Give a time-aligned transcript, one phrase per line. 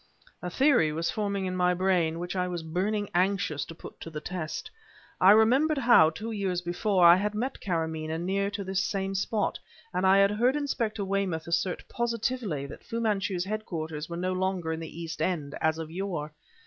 [0.41, 4.09] A theory was forming in my brain, which I was burningly anxious to put to
[4.09, 4.71] the test.
[5.21, 9.59] I remembered how, two years before, I had met Karamaneh near to this same spot;
[9.93, 14.73] and I had heard Inspector Weymouth assert positively that Fu Manchu's headquarters were no longer
[14.73, 16.33] in the East End, as of yore.